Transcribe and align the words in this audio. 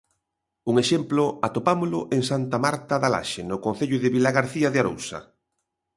Un 0.69 0.75
exemplo 0.83 1.23
atopámolo 1.47 1.99
en 2.15 2.21
Santa 2.29 2.57
Marta 2.65 2.95
da 3.03 3.09
Laxe, 3.15 3.41
no 3.51 3.57
concello 3.65 3.97
de 4.03 4.13
Vilagarcía 4.15 4.69
de 4.71 4.79
Arousa. 4.83 5.19